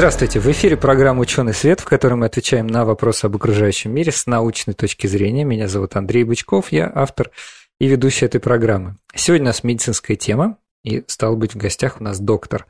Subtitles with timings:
[0.00, 0.40] Здравствуйте!
[0.40, 4.26] В эфире программа «Ученый свет», в которой мы отвечаем на вопросы об окружающем мире с
[4.26, 5.44] научной точки зрения.
[5.44, 7.30] Меня зовут Андрей Бычков, я автор
[7.78, 8.96] и ведущий этой программы.
[9.14, 12.64] Сегодня у нас медицинская тема, и стал быть в гостях у нас доктор.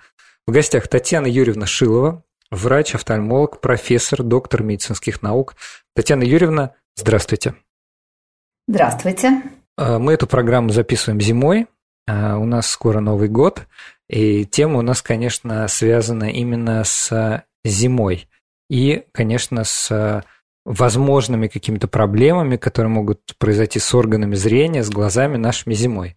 [0.45, 5.55] В гостях Татьяна Юрьевна Шилова, врач, офтальмолог, профессор, доктор медицинских наук.
[5.95, 7.55] Татьяна Юрьевна, здравствуйте.
[8.67, 9.41] Здравствуйте.
[9.77, 11.69] А, мы эту программу записываем зимой.
[12.09, 13.69] А, у нас скоро Новый год.
[14.11, 18.29] И тема у нас, конечно, связана именно с зимой.
[18.69, 20.25] И, конечно, с
[20.65, 26.17] возможными какими-то проблемами, которые могут произойти с органами зрения, с глазами нашими зимой.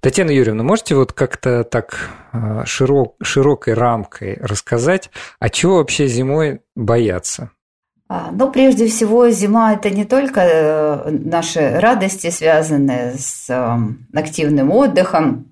[0.00, 6.62] Татьяна Юрьевна, можете вот как-то так а, широк, широкой рамкой рассказать, а чего вообще зимой
[6.74, 7.50] бояться?
[8.08, 14.72] А, ну, прежде всего, зима– это не только э, наши радости, связанные с эм, активным
[14.72, 15.49] отдыхом,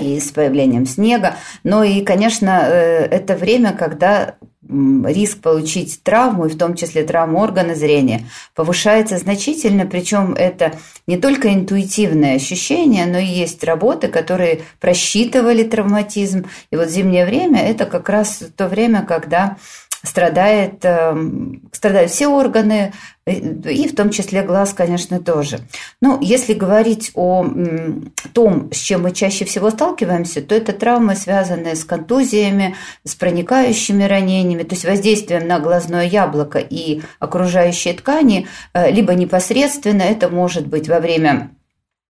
[0.00, 1.36] и с появлением снега.
[1.62, 4.36] Но и, конечно, э, это время, когда
[4.68, 8.22] риск получить травму, и в том числе травму органа зрения,
[8.54, 10.72] повышается значительно, причем это
[11.06, 16.46] не только интуитивное ощущение, но и есть работы, которые просчитывали травматизм.
[16.70, 19.56] И вот зимнее время– это как раз то время, когда
[20.04, 22.92] страдает, эм, страдают все органы,
[23.26, 25.60] и в том числе глаз, конечно, тоже.
[26.02, 27.46] Ну, если говорить о
[28.34, 34.04] том, с чем мы чаще всего сталкиваемся, то это травмы, связанные с контузиями, с проникающими
[34.04, 40.66] ранениями, то есть воздействием на глазное яблоко и окружающие ткани, э, либо непосредственно, это может
[40.66, 41.50] быть во время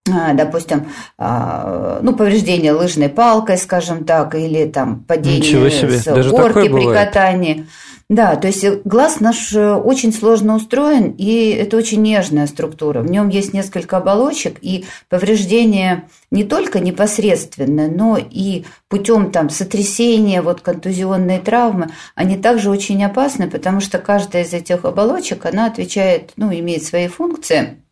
[0.06, 6.92] допустим, а, ну, повреждение лыжной палкой, скажем так, или там падение с Даже горки при
[6.92, 7.66] катании.
[8.10, 13.00] Да, то есть глаз наш э, очень сложно устроен, и это очень нежная структура.
[13.00, 20.42] В нем есть несколько оболочек, и повреждение не только непосредственное, но и путем там сотрясения,
[20.42, 26.32] вот контузионные травмы, они также очень опасны, потому что каждая из этих оболочек, она отвечает,
[26.36, 27.78] ну, имеет свои функции–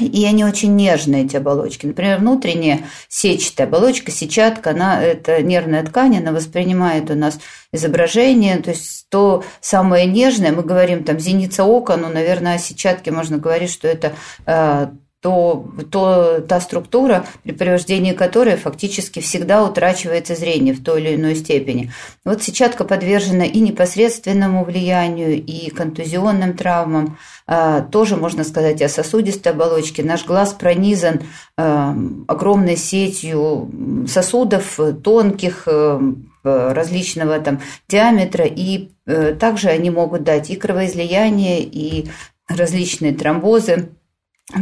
[0.00, 1.86] и они очень нежные, эти оболочки.
[1.86, 7.38] Например, внутренняя сетчатая оболочка, сетчатка, она, это нервная ткань, она воспринимает у нас
[7.72, 13.10] изображение, то есть то самое нежное, мы говорим там зеница ока, ну, наверное, о сетчатке
[13.10, 14.12] можно говорить, что это
[14.46, 14.88] э,
[15.24, 21.34] то, то та структура, при повреждении которой фактически всегда утрачивается зрение в той или иной
[21.34, 21.90] степени.
[22.26, 27.16] Вот сетчатка подвержена и непосредственному влиянию, и контузионным травмам.
[27.46, 30.02] А, тоже можно сказать о сосудистой оболочке.
[30.02, 31.22] Наш глаз пронизан
[31.56, 31.96] а,
[32.28, 33.70] огромной сетью
[34.06, 36.00] сосудов тонких, э,
[36.42, 42.10] различного там диаметра, и э, также они могут дать и кровоизлияние, и
[42.46, 43.88] различные тромбозы.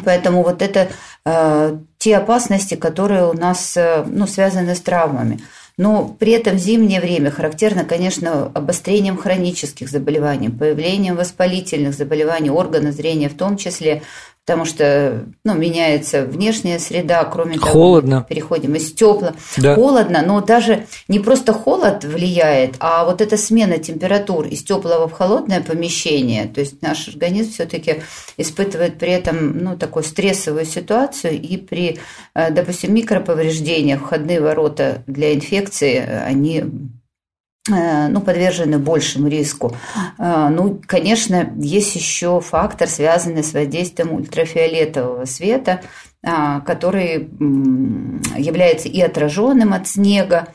[0.05, 0.89] Поэтому вот это
[1.25, 5.41] э, те опасности, которые у нас э, ну, связаны с травмами.
[5.79, 13.29] Но при этом зимнее время характерно, конечно, обострением хронических заболеваний, появлением воспалительных заболеваний органа зрения
[13.29, 14.03] в том числе,
[14.45, 18.27] потому что ну, меняется внешняя среда, кроме того, холодно.
[18.29, 19.35] переходим из тепла.
[19.57, 19.77] Да.
[19.77, 25.13] Холодно, но даже не просто холод влияет, а вот эта смена температур из теплого в
[25.13, 26.47] холодное помещение.
[26.47, 28.03] То есть наш организм все-таки
[28.37, 32.01] испытывает при этом ну, такую стрессовую ситуацию, и при,
[32.35, 37.02] э, допустим, микроповреждениях входные ворота для инфекции, они Э,
[37.69, 39.77] ну, подвержены большему риску.
[40.19, 45.83] Э, ну, конечно, есть еще фактор, связанный с воздействием ультрафиолетового света,
[46.25, 47.31] э, который
[48.37, 50.49] является и отраженным от снега,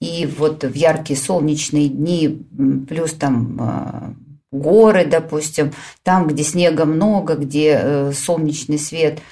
[0.00, 2.46] и вот в яркие солнечные дни,
[2.88, 4.16] плюс там
[4.50, 9.20] горы, допустим, там, где снега много, где солнечный свет–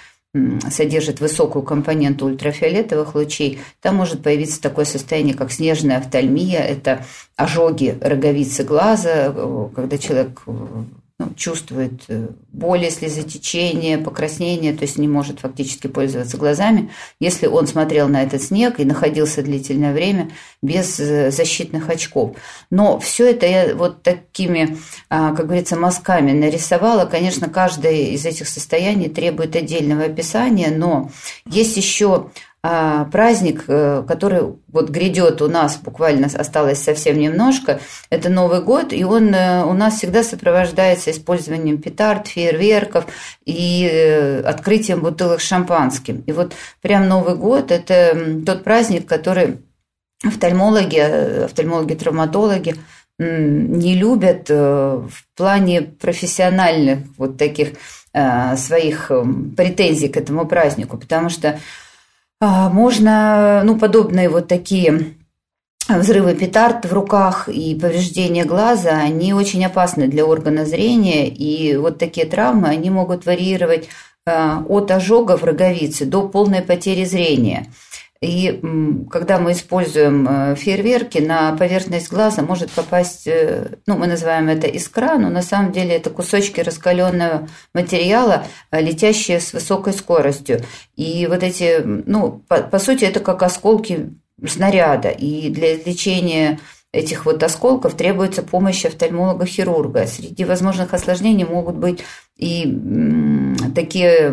[0.70, 6.60] содержит высокую компоненту ультрафиолетовых лучей, там может появиться такое состояние, как снежная офтальмия.
[6.60, 7.04] Это
[7.36, 10.84] ожоги роговицы глаза, э, когда человек э,
[11.36, 16.90] чувствует э, боли, слезотечение, покраснение, то есть не может фактически пользоваться глазами,
[17.20, 20.30] если он смотрел на этот снег и находился длительное время
[20.62, 22.36] без э, защитных очков.
[22.70, 24.76] Но все это я вот такими,
[25.08, 27.06] а, как говорится, мазками нарисовала.
[27.06, 31.10] Конечно, каждое из этих состояний требует отдельного описания, но
[31.46, 32.30] есть еще
[32.62, 39.02] праздник, э, который вот грядет у нас, буквально осталось совсем немножко, это Новый год, и
[39.02, 43.06] он э, у нас всегда сопровождается использованием петард, фейерверков
[43.44, 46.22] и э, открытием бутылок шампанским.
[46.26, 48.16] И вот прям Новый год– это
[48.46, 49.58] тот праздник, который
[50.24, 52.76] офтальмологи, офтальмологи-травматологи
[53.18, 57.74] не любят в плане профессиональных вот таких
[58.56, 59.10] своих
[59.56, 61.58] претензий к этому празднику, потому что а,
[62.42, 65.14] можно, ну, подобные вот такие
[65.88, 71.98] взрывы петард в руках и повреждения глаза, они очень опасны для органа зрения, и вот
[71.98, 73.88] такие травмы, они могут варьировать
[74.24, 77.66] а, от ожогов роговицы до полной потери зрения.
[78.22, 78.62] И
[79.10, 84.68] когда мы используем э, фейерверки, на поверхность глаза может попасть, э, ну, мы называем это
[84.68, 90.60] искра, но на самом деле это кусочки раскаленного материала, э, летящие с высокой скоростью.
[90.94, 94.10] И вот эти, ну, по, по сути, это как осколки
[94.46, 95.08] снаряда.
[95.08, 96.60] И для лечения
[96.92, 100.06] этих вот осколков требуется помощь офтальмолога-хирурга.
[100.06, 102.04] Среди возможных осложнений могут быть
[102.36, 102.66] и
[103.74, 104.32] такие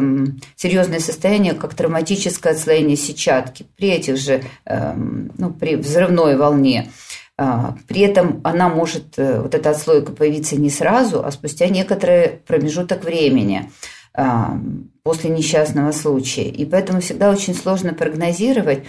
[0.55, 6.89] серьезные состояния, как травматическое отслоение сетчатки при этих же, эм, ну, при взрывной волне.
[7.41, 12.41] А, при этом она может, э, вот эта отслойка появиться не сразу, а спустя некоторый
[12.45, 13.71] промежуток времени
[14.13, 14.59] а,
[15.03, 16.49] после несчастного случая.
[16.49, 18.83] И поэтому всегда очень сложно прогнозировать,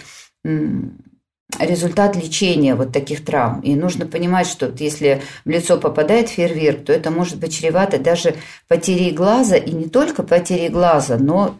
[1.59, 3.61] результат лечения вот таких травм.
[3.61, 8.35] И нужно понимать, что если в лицо попадает фейерверк, то это может быть чревато даже
[8.67, 11.55] потерей глаза, и не только потерей глаза, но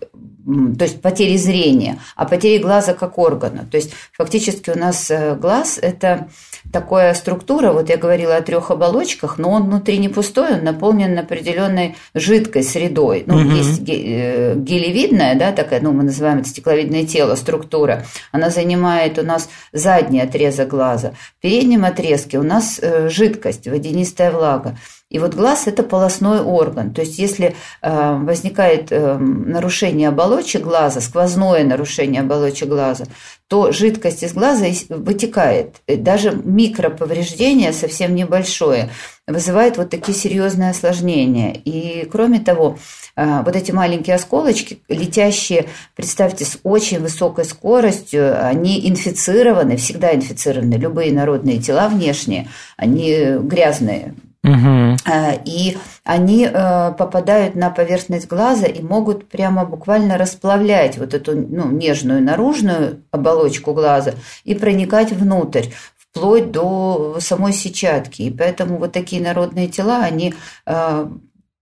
[0.77, 3.67] то есть потери зрения, а потери глаза как органа.
[3.69, 6.29] То есть фактически у нас э, глаз– это
[6.71, 11.17] такая структура, вот я говорила о трех оболочках, но он внутри не пустой, он наполнен
[11.17, 13.23] определенной жидкой средой.
[13.25, 13.49] Ну, угу.
[13.49, 18.05] есть э, гелевидная, да, такая, ну, мы называем это стекловидное тело, структура.
[18.31, 21.13] Она занимает у нас задний отрезок глаза.
[21.37, 24.77] В переднем отрезке у нас э, жидкость, водянистая влага.
[25.11, 26.93] И вот глаз– это полостной орган.
[26.93, 33.03] То есть если э, возникает э, нарушение оболочек глаза, сквозное нарушение оболочек глаза,
[33.49, 35.81] то жидкость из глаза вытекает.
[35.85, 38.89] Даже микроповреждение совсем небольшое
[39.27, 41.51] вызывает вот такие серьезные осложнения.
[41.51, 42.77] И кроме того,
[43.17, 50.75] э, вот эти маленькие осколочки, летящие, представьте, с очень высокой скоростью, они инфицированы, всегда инфицированы.
[50.75, 52.47] Любые народные тела внешние,
[52.77, 54.97] они грязные, Угу.
[55.45, 61.69] И они э, попадают на поверхность глаза и могут прямо буквально расплавлять вот эту ну,
[61.69, 68.23] нежную наружную оболочку глаза и проникать внутрь вплоть до самой сетчатки.
[68.23, 70.33] И поэтому вот такие народные тела, они,
[70.65, 71.07] э,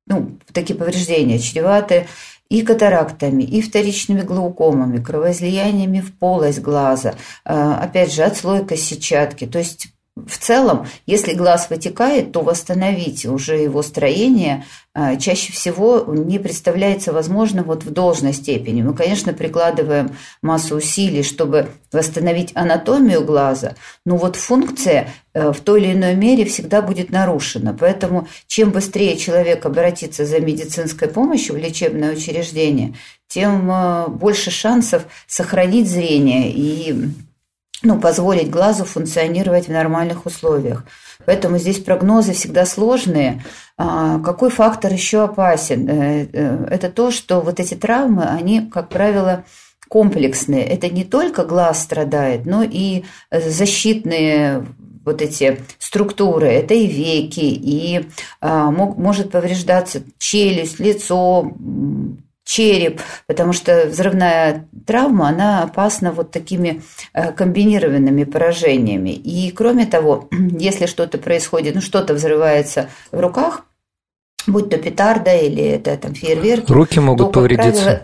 [0.07, 2.07] ну, такие повреждения чреваты
[2.47, 9.45] и катарактами, и вторичными глаукомами, кровоизлияниями в полость глаза, опять же, отслойка сетчатки.
[9.45, 9.89] То есть
[10.27, 17.13] в целом, если глаз вытекает, то восстановить уже его строение а, чаще всего не представляется
[17.13, 18.81] возможным вот в должной степени.
[18.81, 23.75] Мы, конечно, прикладываем массу усилий, чтобы восстановить анатомию глаза,
[24.06, 27.77] но вот функция э, в той или иной мере всегда будет нарушена.
[27.80, 32.95] Поэтому чем быстрее человек обратится за медицинской помощью в лечебное учреждение,
[33.27, 37.10] тем э, больше шансов сохранить зрение и
[37.83, 40.83] ну, позволить глазу функционировать в нормальных условиях.
[41.25, 43.43] Поэтому здесь прогнозы всегда сложные.
[43.77, 45.87] А, какой фактор еще опасен?
[45.87, 49.43] Э, э, это то, что вот эти травмы, они, как правило,
[49.87, 50.63] комплексные.
[50.65, 54.65] Это не только глаз страдает, но и защитные
[55.06, 58.06] вот эти структуры, это и веки, и
[58.42, 61.51] а, может повреждаться челюсть, лицо,
[62.49, 66.81] череп, потому что взрывная травма, она опасна вот такими
[67.13, 69.11] э, комбинированными поражениями.
[69.11, 70.27] И кроме того,
[70.59, 73.65] если что-то происходит, ну что-то взрывается в руках,
[74.47, 76.71] будь то петарда или это там фейерверки.
[76.71, 77.83] Руки могут то, повредиться.
[77.83, 78.01] Правило,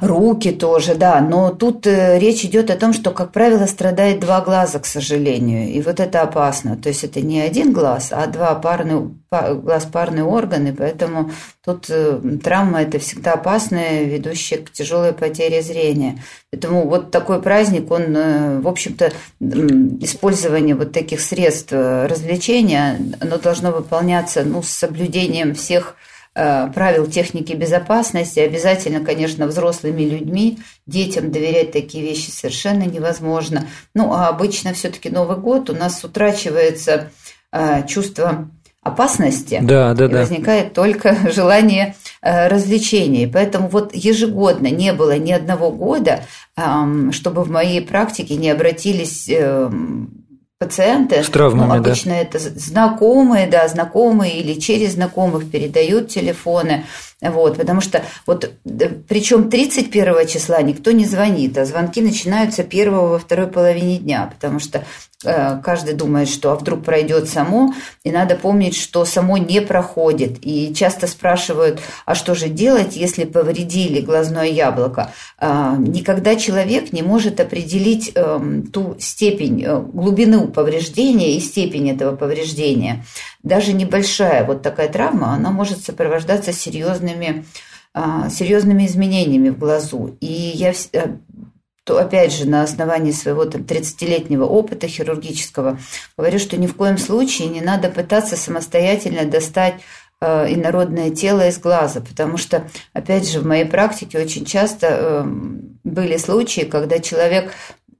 [0.00, 1.20] Руки тоже, да.
[1.20, 5.68] Но тут э, речь идет о том, что, как правило, страдает два глаза, к сожалению.
[5.70, 6.76] И вот это опасно.
[6.76, 10.74] То есть это не один глаз, а два парные, глаз парные органы.
[10.76, 11.30] Поэтому
[11.64, 16.22] тут э, травма это всегда опасная, ведущая к тяжелой потере зрения.
[16.50, 23.72] Поэтому вот такой праздник, он, э, в общем-то, использование вот таких средств развлечения, оно должно
[23.72, 28.40] выполняться ну, с соблюдением всех Э, правил техники безопасности.
[28.40, 33.66] Обязательно, конечно, взрослыми людьми, детям доверять такие вещи совершенно невозможно.
[33.94, 37.10] Ну, а обычно все-таки Новый год у нас утрачивается
[37.52, 38.48] э, чувство
[38.84, 39.60] опасности.
[39.62, 40.18] Да, да, и да.
[40.18, 43.26] возникает только желание э, развлечений.
[43.26, 46.24] Поэтому вот ежегодно не было ни одного года,
[47.10, 50.23] чтобы в моей практике не обратились эм,
[50.64, 52.18] пациенты, с травмами, ну, обычно да.
[52.18, 56.84] это знакомые, да, знакомые или через знакомых передают телефоны,
[57.20, 58.52] вот, потому что вот
[59.08, 64.58] причем 31 числа никто не звонит, а звонки начинаются первого во второй половине дня, потому
[64.58, 64.84] что
[65.24, 70.38] э, каждый думает, что а вдруг пройдет само, и надо помнить, что само не проходит.
[70.42, 75.10] И часто спрашивают, а что же делать, если повредили глазное яблоко?
[75.38, 78.40] Э, никогда человек не может определить э,
[78.72, 83.04] ту степень, э, глубину повреждения и степень этого повреждения
[83.44, 87.44] даже небольшая вот такая травма, она может сопровождаться серьезными,
[87.92, 90.16] а, серьезными изменениями в глазу.
[90.20, 91.16] И я э,
[91.84, 95.78] то опять же на основании своего там, 30-летнего опыта хирургического
[96.16, 99.74] говорю, что ни в коем случае не надо пытаться самостоятельно достать
[100.22, 105.24] э, инородное тело из глаза, потому что, опять же, в моей практике очень часто э,
[105.84, 107.52] были случаи, когда человек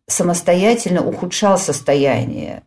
[0.06, 2.62] самостоятельно ухудшал состояние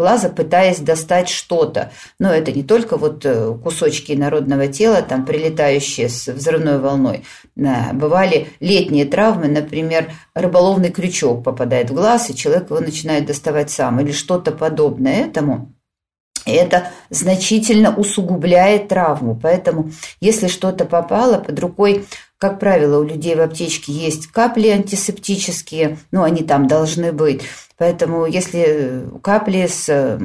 [0.00, 1.92] глаза, пытаясь достать что-то.
[2.18, 7.24] Но это не только вот э, кусочки народного тела, там, прилетающие с взрывной волной.
[7.54, 14.00] Бывали летние травмы, например, рыболовный крючок попадает в глаз, и человек его начинает доставать сам,
[14.00, 15.74] или что-то подобное этому.
[16.46, 19.38] И это значительно усугубляет травму.
[19.40, 22.06] Поэтому, если что-то попало под рукой,
[22.40, 27.42] как правило, у людей в аптечке есть капли антисептические, ну, они там должны быть.
[27.76, 30.18] Поэтому если капли с,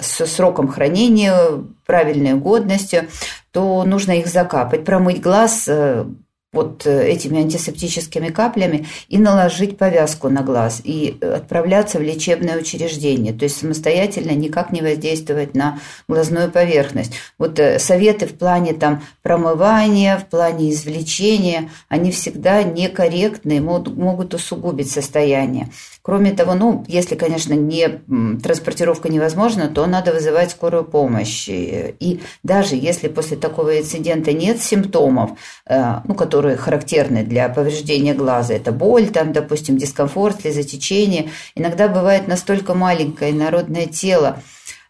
[0.00, 1.36] с сроком хранения,
[1.84, 3.08] правильной годностью,
[3.50, 6.06] то нужно их закапать, промыть глаз э,
[6.52, 13.32] вот э, этими антисептическими каплями и наложить повязку на глаз и отправляться в лечебное учреждение,
[13.32, 15.78] то есть самостоятельно никак не воздействовать на
[16.08, 17.12] глазную поверхность.
[17.38, 24.90] Вот э, советы в плане там промывания, в плане извлечения, они всегда некорректные, могут усугубить
[24.90, 25.70] состояние.
[26.02, 28.00] Кроме того, ну, если, конечно, не
[28.42, 31.48] транспортировка невозможна, то надо вызывать скорую помощь.
[31.48, 35.30] И даже если после такого инцидента нет симптомов,
[35.66, 42.26] э, ну, которые характерны для повреждения глаза, это боль, там, допустим, дискомфорт, слезотечение, иногда бывает
[42.26, 44.40] настолько маленькое народное тело,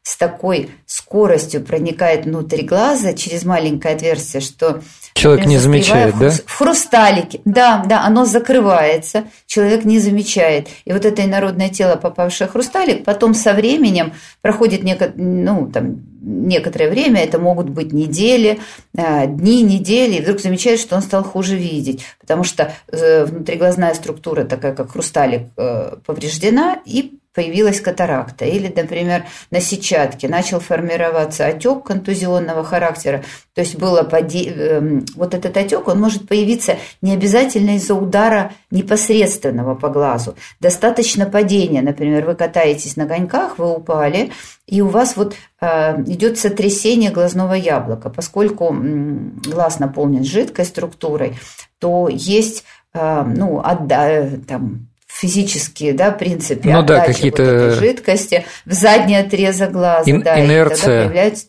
[0.02, 4.82] с такой скоростью проникает внутрь глаза через маленькое отверстие, что
[5.14, 6.30] человек не замечает, в, да?
[6.30, 10.68] В хрусталике, да, да, оно закрывается, человек не замечает.
[10.84, 16.02] И вот это инородное тело, попавшее в хрусталик, потом со временем проходит неко, ну, там,
[16.20, 18.58] некоторое время, это могут быть недели,
[18.96, 23.94] а, дни, недели, и вдруг замечает, что он стал хуже видеть, потому что э, внутриглазная
[23.94, 31.46] структура, такая как хрусталик, э, повреждена, и появилась катаракта, или, например, на сетчатке начал формироваться
[31.46, 33.24] отек контузионного характера,
[33.54, 34.50] то есть было поди...
[34.50, 41.26] Эм, вот этот отек, он может появиться не обязательно из-за удара непосредственного по глазу, достаточно
[41.26, 44.32] падения, например, вы катаетесь на коньках, вы упали,
[44.66, 51.38] и у вас вот э, идет сотрясение глазного яблока, поскольку глаз наполнен жидкой структурой,
[51.78, 57.42] то есть э, ну, отда, там, физические да, принципы ну, да, какие-то...
[57.70, 60.10] вот жидкости в задний отрезок глаза.
[60.10, 61.02] Ин- да, инерция.
[61.02, 61.46] И появляется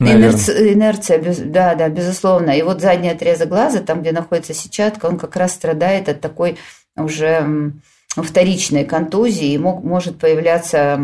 [0.00, 2.50] Инерция, инерция, да, да, безусловно.
[2.50, 6.56] И вот задний отрезок глаза, там, где находится сетчатка, он как раз страдает от такой
[6.94, 7.72] уже
[8.22, 11.00] вторичной контузии, и мог, может появляться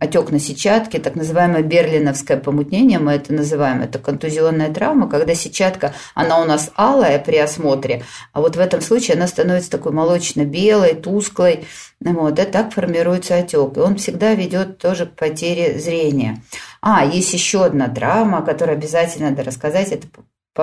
[0.00, 5.94] отек на сетчатке, так называемое берлиновское помутнение, мы это называем, это контузионная травма, когда сетчатка,
[6.14, 8.02] она у нас алая при осмотре,
[8.32, 11.66] а вот в этом случае она становится такой молочно-белой, тусклой,
[12.00, 16.42] вот, и так формируется отек, и он всегда ведет тоже к потере зрения.
[16.80, 20.06] А, есть еще одна травма, которую обязательно надо рассказать, это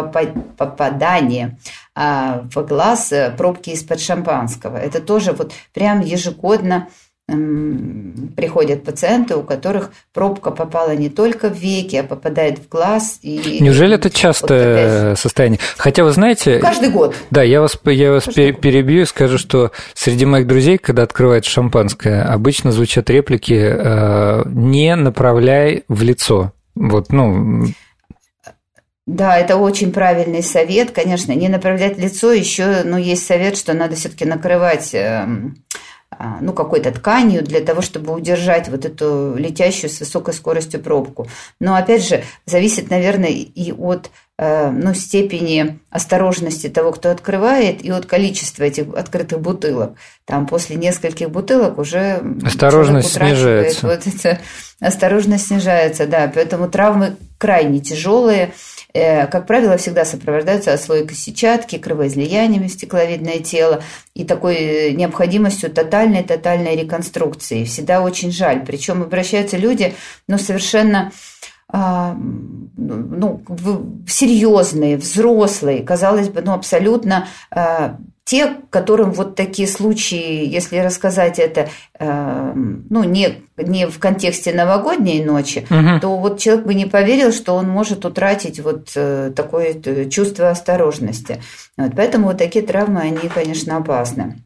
[0.04, 1.58] попадание
[1.96, 4.78] а, в глаз э, пробки из-под шампанского.
[4.78, 6.88] Это тоже вот прям ежегодно
[7.28, 13.20] приходят пациенты, у которых пробка попала не только в веки, а попадает в глаз.
[13.22, 13.58] И...
[13.60, 15.60] Неужели это частое вот состояние?
[15.76, 16.60] Хотя вы знаете...
[16.60, 17.16] Каждый год.
[17.30, 22.24] Да, я вас, я вас перебью и скажу, что среди моих друзей, когда открывают шампанское,
[22.24, 26.54] обычно звучат реплики э, «не направляй в лицо».
[26.76, 27.66] Вот, ну,
[29.08, 33.96] да, это очень правильный совет, конечно, не направлять лицо, еще, ну, есть совет, что надо
[33.96, 35.56] все-таки накрывать эм,
[36.12, 41.28] а, ну, какой-то тканью для того, чтобы удержать вот эту летящую с высокой скоростью пробку.
[41.62, 48.06] Но, опять же, зависит, наверное, и от ну, степени осторожности того, кто открывает, и от
[48.06, 49.94] количества этих открытых бутылок.
[50.26, 53.88] Там после нескольких бутылок уже осторожность снижается.
[53.88, 54.40] Вот это,
[54.80, 56.32] осторожность снижается, да.
[56.34, 58.54] Поэтому травмы крайне тяжелые.
[58.94, 65.70] Э, как правило, всегда сопровождаются отслойкой сетчатки, кровоизлияниями в стекловидное тело и такой э, необходимостью
[65.70, 67.64] тотальной-тотальной реконструкции.
[67.64, 68.66] Всегда очень жаль.
[68.66, 69.94] Причем обращаются люди,
[70.28, 71.12] ну, совершенно
[71.70, 73.42] ну,
[74.08, 77.98] серьезные, взрослые, казалось бы, ну, абсолютно а,
[78.28, 85.24] те, которым вот такие случаи, если рассказать это, э, ну, не, не в контексте новогодней
[85.24, 86.00] ночи, угу.
[86.02, 90.50] то вот человек бы не поверил, что он может утратить вот э, такое э, чувство
[90.50, 91.42] осторожности.
[91.78, 94.44] Вот, поэтому вот такие травмы, они, конечно, опасны.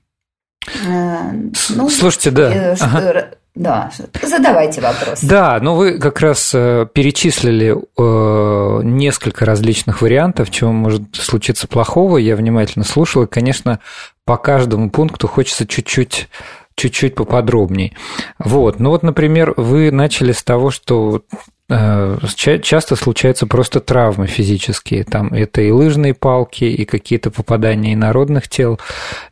[0.83, 2.75] Ну, Слушайте, да.
[2.79, 3.31] Ага.
[3.53, 3.91] Да,
[4.23, 5.21] задавайте вопрос.
[5.21, 12.17] Да, ну вы как раз э, перечислили э, несколько различных вариантов, чего может случиться плохого.
[12.17, 13.79] Я внимательно слушал, и, конечно,
[14.23, 16.29] по каждому пункту хочется чуть-чуть
[16.75, 17.93] чуть-чуть поподробней.
[18.39, 21.21] Вот, ну вот, например, вы начали с того, что
[21.69, 25.03] э, часто случаются просто травмы физические.
[25.03, 28.79] Там это и лыжные палки, и какие-то попадания инородных тел,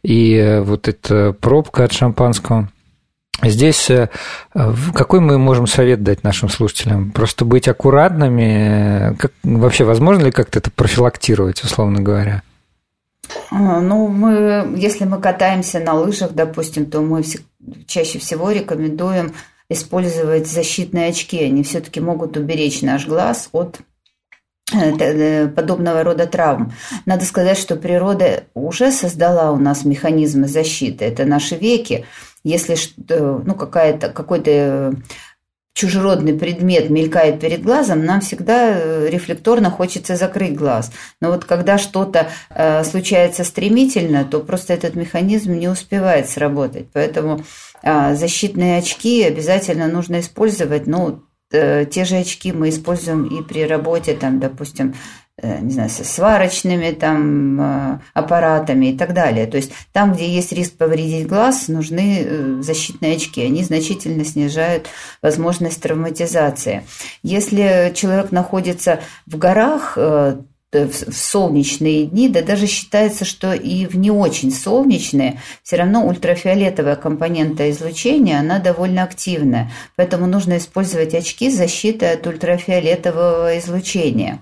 [0.04, 2.70] и вот эта пробка от шампанского.
[3.42, 4.10] Здесь э,
[4.94, 7.12] какой мы можем совет дать нашим слушателям?
[7.12, 9.16] Просто быть аккуратными?
[9.18, 12.44] Как, вообще возможно ли как-то это профилактировать, условно говоря?
[13.52, 17.24] А, ну, мы, если мы катаемся на лыжах, допустим, то мы
[17.88, 19.34] чаще всего рекомендуем
[19.70, 21.44] использовать защитные очки.
[21.44, 23.80] Они все-таки могут уберечь наш глаз от
[24.74, 26.74] э, э, подобного рода травм.
[27.06, 31.06] Надо сказать, что природа уже создала у нас механизмы защиты.
[31.06, 32.06] Это наши веки.
[32.44, 32.78] Если
[33.10, 34.94] ну, какая-то, какой-то
[35.80, 40.92] чужеродный предмет мелькает перед глазом, нам всегда э, рефлекторно хочется закрыть глаз.
[41.22, 46.88] Но вот когда что-то э, случается стремительно, то просто этот механизм не успевает сработать.
[46.92, 47.46] Поэтому
[47.82, 50.86] э, защитные очки обязательно нужно использовать.
[50.86, 54.96] Ну, э, те же очки мы используем и при работе, там, допустим,
[55.29, 59.48] Э, не знаю, со сварочными там э, аппаратами и так далее.
[59.48, 63.44] То есть там, где есть риск повредить глаз, нужны э, защитные очки.
[63.44, 64.88] Они значительно снижают
[65.22, 66.84] возможность травматизации.
[67.24, 69.98] Если человек находится в горах,
[70.72, 76.96] в солнечные дни, да даже считается, что и в не очень солнечные, все равно ультрафиолетовая
[76.96, 79.72] компонента излучения, она довольно активная.
[79.96, 84.40] Поэтому нужно использовать очки защиты от ультрафиолетового излучения.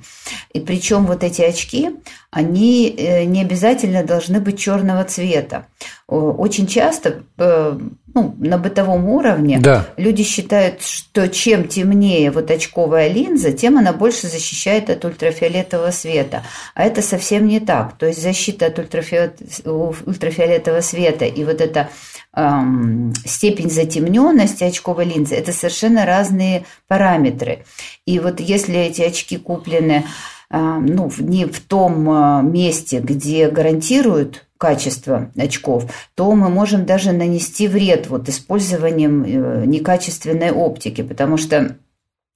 [0.52, 1.92] И причем вот эти очки,
[2.30, 5.68] они э, не обязательно должны быть черного цвета.
[6.08, 7.80] Очень часто э,
[8.18, 9.86] ну, на бытовом уровне да.
[9.96, 16.42] люди считают, что чем темнее вот очковая линза, тем она больше защищает от ультрафиолетового света.
[16.74, 17.96] А это совсем не так.
[18.00, 21.90] То есть защита от ультрафиолетового света и вот эта
[22.36, 27.66] эм, степень затемненности очковой линзы– это совершенно разные параметры.
[28.08, 30.06] И вот если эти очки куплены
[30.50, 37.68] ну, не в том а, месте, где гарантируют качество очков, то мы можем даже нанести
[37.68, 41.78] вред вот использованием э, некачественной оптики, потому что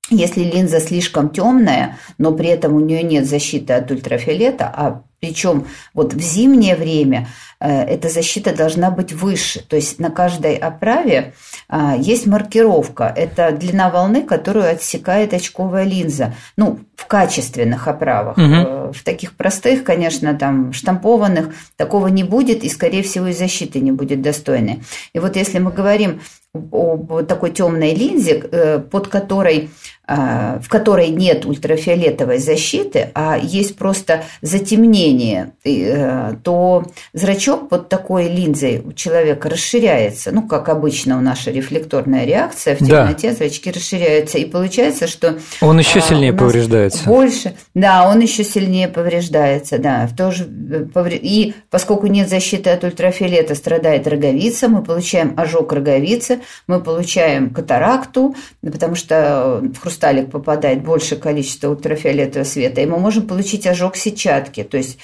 [0.10, 5.67] если линза слишком темная, но при этом у нее нет защиты от ультрафиолета, а причем
[5.93, 7.27] вот в зимнее время
[7.60, 9.63] э, эта защита должна быть выше.
[9.63, 11.34] То есть на каждой оправе
[11.69, 13.13] а, есть маркировка.
[13.15, 16.34] Это длина волны, которую отсекает очковая линза.
[16.57, 18.38] Ну, в качественных оправах.
[18.38, 18.93] Угу.
[18.93, 23.91] В таких простых, конечно, там штампованных такого не будет, и, скорее всего, и защиты не
[23.91, 24.81] будет достойной.
[25.13, 26.21] И вот если мы говорим
[26.53, 29.69] об такой темной линзе, э, под которой
[30.15, 38.82] в которой нет ультрафиолетовой защиты, а есть просто затемнение, э, то зрачок под такой линзой
[38.84, 40.32] у человека расширяется.
[40.32, 43.36] Ну, как обычно у наша рефлекторная реакция, в темноте да.
[43.36, 44.38] зрачки расширяются.
[44.38, 45.38] И получается, что...
[45.62, 47.06] Он еще а, сильнее повреждается.
[47.06, 47.54] Больше.
[47.74, 49.78] Да, он еще сильнее повреждается.
[49.78, 50.10] Да.
[50.17, 57.50] Э, и поскольку нет защиты от ультрафиолета, страдает роговица, мы получаем ожог роговицы, мы получаем
[57.52, 63.96] катаракту, потому что в хрусталик попадает большее количество ультрафиолетового света, и мы можем получить ожог
[63.96, 64.98] сетчатки, то есть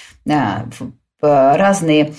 [1.20, 2.14] а, разные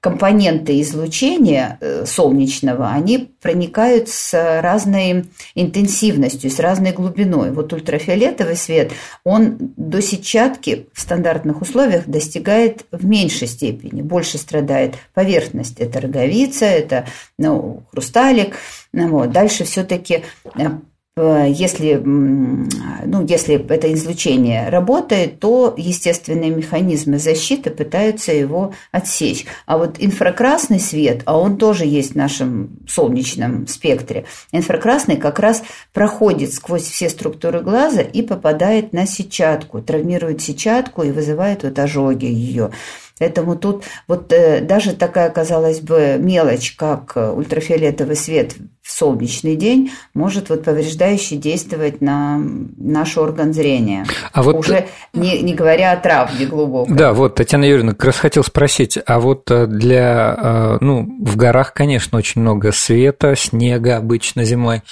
[0.00, 7.50] компоненты излучения э, солнечного, они проникают с разной интенсивностью, с разной глубиной.
[7.50, 8.92] Вот ультрафиолетовый свет,
[9.24, 15.80] он до сетчатки в стандартных условиях достигает в меньшей степени, больше страдает поверхность.
[15.80, 17.06] Это роговица, это
[17.38, 18.56] ну, хрусталик.
[18.92, 19.30] Вот.
[19.30, 20.68] Дальше все-таки Э,
[21.14, 29.44] если, ну, если это излучение работает, то естественные механизмы защиты пытаются его отсечь.
[29.66, 35.62] А вот инфракрасный свет, а он тоже есть в нашем солнечном спектре, инфракрасный как раз
[35.92, 42.24] проходит сквозь все структуры глаза и попадает на сетчатку, травмирует сетчатку и вызывает вот ожоги
[42.24, 42.70] ее.
[43.18, 48.56] Поэтому тут вот э, даже такая, казалось бы, мелочь, как э, ультрафиолетовый свет
[48.92, 52.40] солнечный день, может вот повреждающе действовать на
[52.76, 54.04] наш орган зрения.
[54.32, 54.56] А вот...
[54.56, 56.94] Уже не, не говоря о травме глубокой.
[56.94, 61.72] Да, вот, Татьяна Юрьевна, как раз хотел спросить, а вот э, для, ну, в горах,
[61.72, 64.82] конечно, очень много света, снега обычно зимой,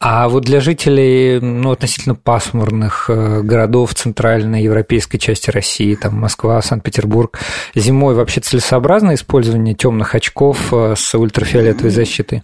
[0.00, 7.38] а вот для жителей, ну, относительно пасмурных городов центральной европейской части России, там Москва, Санкт-Петербург,
[7.74, 12.42] зимой вообще целесообразно использование темных очков э, с ультрафиолетовой защитой?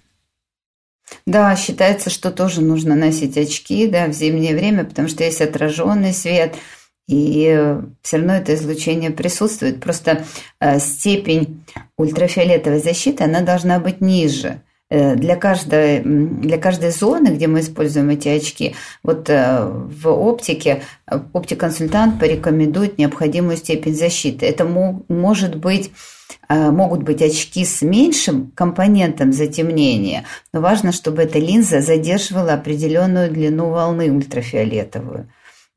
[1.27, 6.13] Да, считается, что тоже нужно носить очки да, в зимнее время, потому что есть отраженный
[6.13, 6.55] свет,
[7.09, 9.81] и все равно это излучение присутствует.
[9.81, 10.25] Просто
[10.61, 11.65] э, степень
[11.97, 18.11] ультрафиолетовой защиты, она должна быть ниже– Э, для каждой, для каждой зоны, где мы используем
[18.11, 24.47] эти очки, вот э, в оптике э, оптиконсультант порекомендует необходимую степень защиты.
[24.47, 24.65] Это
[25.09, 25.91] может быть
[26.49, 33.71] могут быть очки с меньшим компонентом затемнения, но важно, чтобы эта линза задерживала определенную длину
[33.71, 35.29] волны ультрафиолетовую.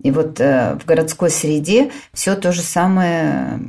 [0.02, 3.60] И вот в городской среде все то же самое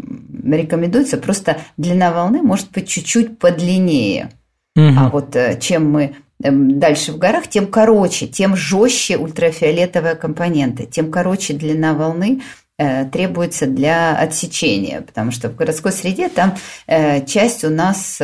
[0.44, 4.30] рекомендуется, просто длина волны может быть чуть-чуть подлиннее–
[4.78, 4.94] Угу.
[4.96, 10.86] А вот э, чем мы эм, дальше в горах, тем короче, тем жестче ультрафиолетовые компоненты,
[10.86, 17.24] тем короче длина волны э, требуется для отсечения, потому что в городской среде там э,
[17.26, 18.20] часть у нас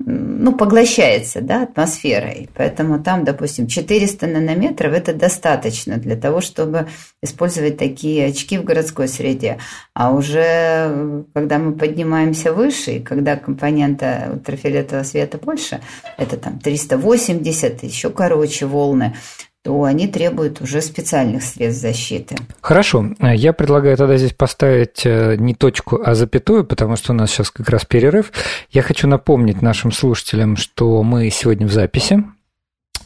[0.00, 2.48] ну, поглощается да, атмосферой.
[2.54, 6.86] Поэтому там, допустим, 400 нанометров– это достаточно для того, чтобы
[7.20, 9.58] использовать такие очки в городской среде.
[9.94, 15.80] А уже когда мы поднимаемся выше, и когда компонента ультрафиолетового света больше,
[16.16, 19.16] это там 380, еще короче волны,
[19.62, 22.36] то они требуют уже специальных средств защиты.
[22.60, 23.10] Хорошо.
[23.20, 27.50] Я предлагаю тогда здесь поставить э, не точку, а запятую, потому что у нас сейчас
[27.50, 28.32] как раз перерыв.
[28.70, 32.24] Я хочу напомнить нашим слушателям, что мы сегодня в записи.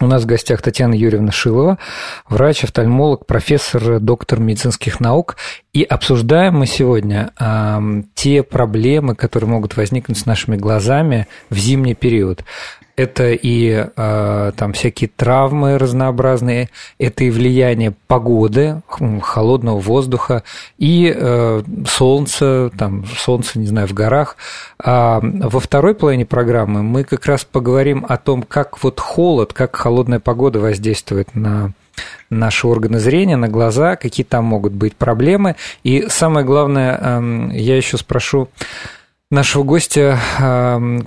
[0.01, 1.79] У нас в гостях Татьяна Юрьевна Шилова,
[2.29, 5.37] врач, офтальмолог, профессор, доктор медицинских наук.
[5.73, 11.95] И обсуждаем мы сегодня э, те проблемы, которые могут возникнуть с нашими глазами в зимний
[11.95, 12.45] период.
[13.03, 16.69] Это и э, там всякие травмы разнообразные,
[17.01, 18.81] это и влияние погоды,
[19.23, 20.45] холодного воздуха,
[20.79, 24.37] и э, солнце, там солнце, не знаю, в горах.
[24.79, 29.75] А во второй половине программы мы как раз поговорим о том, как вот холод, как
[29.75, 31.73] холодная погода воздействует на
[32.31, 35.57] наши органы зрения, на глаза, какие там могут быть проблемы.
[35.83, 38.49] И самое главное, эм, я еще спрошу,
[39.33, 40.21] нашего гостя,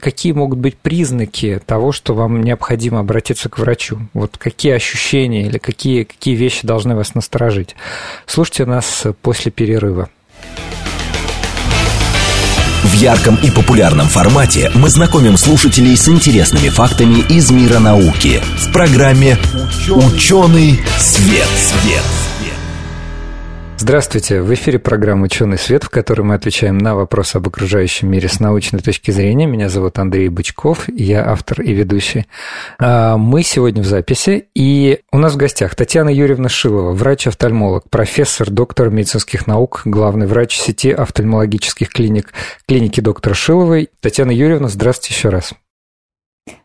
[0.02, 4.00] какие могут быть признаки того, что вам необходимо обратиться к врачу?
[4.14, 7.76] Вот какие ощущения или какие, какие вещи должны вас насторожить?
[8.26, 10.10] Слушайте нас после перерыва.
[12.84, 18.72] В ярком и популярном формате мы знакомим слушателей с интересными фактами из мира науки в
[18.72, 19.38] программе
[19.90, 21.48] «Ученый свет».
[21.48, 22.25] свет.
[23.88, 24.42] Здравствуйте!
[24.42, 28.40] В эфире программа «Ученый свет», в которой мы отвечаем на вопросы об окружающем мире с
[28.40, 29.46] научной точки зрения.
[29.46, 32.26] Меня зовут Андрей Бычков, я автор и ведущий.
[32.80, 38.50] А, мы сегодня в записи, и у нас в гостях Татьяна Юрьевна Шилова, врач-офтальмолог, профессор,
[38.50, 42.34] доктор медицинских наук, главный врач сети офтальмологических клиник
[42.68, 43.92] клиники доктора Шиловой.
[44.02, 45.54] Татьяна Юрьевна, здравствуйте еще раз.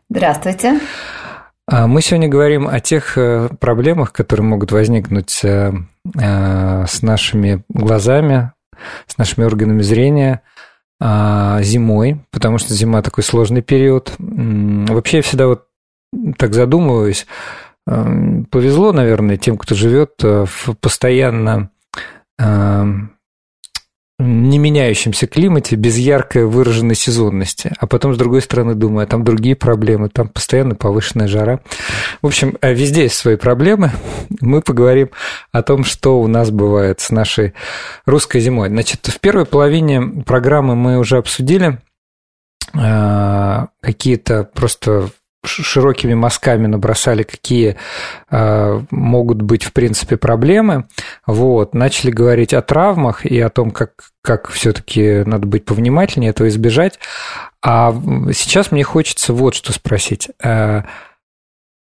[0.09, 0.79] Здравствуйте.
[0.79, 1.20] А,
[1.71, 5.71] мы сегодня говорим о тех э, проблемах, которые могут возникнуть э,
[6.19, 8.51] э, с нашими глазами,
[9.07, 10.41] с нашими органами зрения
[10.99, 14.13] а, зимой, потому что зима такой сложный период.
[14.17, 15.67] Вообще я всегда вот
[16.37, 17.25] так задумываюсь,
[17.85, 21.69] повезло, наверное, тем, кто живет в постоянно
[24.21, 27.73] не меняющемся климате, без яркой выраженной сезонности.
[27.79, 31.59] А потом, с другой стороны, думаю, а там другие проблемы, там постоянно повышенная жара.
[32.21, 33.91] В общем, э, везде есть свои проблемы.
[34.39, 35.09] Мы поговорим
[35.51, 37.53] о том, что у нас бывает с нашей
[38.05, 38.69] русской зимой.
[38.69, 41.79] Значит, в первой половине программы мы уже обсудили
[42.73, 45.09] э, какие-то просто
[45.43, 47.77] широкими мазками набросали, какие
[48.29, 50.85] э, могут быть, в принципе, проблемы.
[51.25, 51.73] Вот.
[51.73, 56.99] Начали говорить о травмах и о том, как, как все-таки надо быть повнимательнее, этого избежать.
[57.63, 57.93] А
[58.33, 60.29] сейчас мне хочется вот что спросить.
[60.43, 60.83] Э,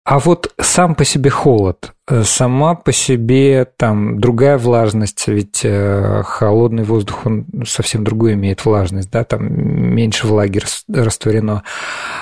[0.10, 6.24] А вот сам по себе холод, э, сама по себе там другая влажность, ведь э,
[6.26, 11.62] холодный воздух, он совсем другую имеет влажность, да, там меньше влаги растворено.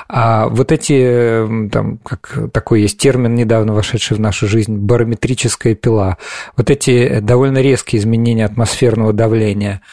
[0.09, 6.17] А вот эти, там, как такой есть термин, недавно вошедший в нашу жизнь, барометрическая пила,
[6.57, 9.79] вот эти довольно резкие изменения атмосферного давления–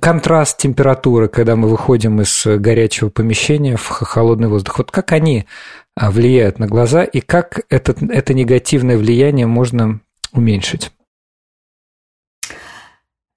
[0.00, 4.78] контраст температуры, когда мы выходим из горячего помещения в холодный воздух.
[4.78, 5.46] Вот как они
[5.94, 10.00] а, влияют на глаза и как это, это негативное влияние можно
[10.32, 10.92] уменьшить?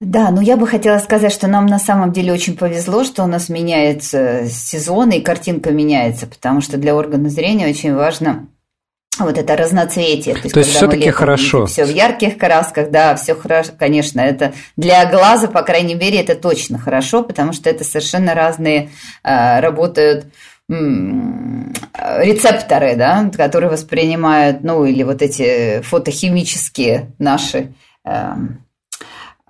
[0.00, 3.26] Да, ну я бы хотела сказать, что нам на самом деле очень повезло, что у
[3.26, 8.48] нас меняется сезон и картинка меняется, потому что для органа зрения очень важно
[9.18, 10.34] вот это разноцветие.
[10.34, 11.66] То есть, То есть все-таки хорошо.
[11.66, 14.20] Все в ярких красках, да, все хорошо, конечно.
[14.20, 18.90] Это для глаза, по крайней мере, это точно хорошо, потому что это совершенно разные
[19.22, 20.26] э, работают
[22.18, 27.72] рецепторы, да, которые воспринимают, ну, или вот эти фотохимические наши
[28.04, 28.64] эм,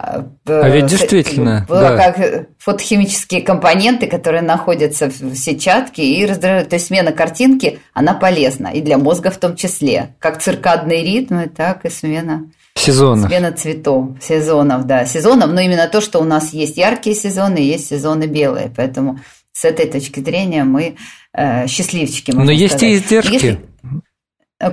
[0.03, 1.97] а ведь действительно, да.
[1.97, 6.69] как фотохимические компоненты, которые находятся в сетчатке и раздражают.
[6.71, 10.15] То есть смена картинки, она полезна и для мозга в том числе.
[10.19, 13.29] Как циркадные ритмы, так и смена Сезонов.
[13.29, 17.89] Смена цветов, сезонов, да, сезонов, но именно то, что у нас есть яркие сезоны, есть
[17.89, 19.21] сезоны белые, поэтому
[19.53, 20.97] с этой точки зрения мы
[21.35, 22.31] э, счастливчики.
[22.31, 22.95] Но есть сказать.
[22.95, 23.33] и издержки.
[23.33, 23.61] Если...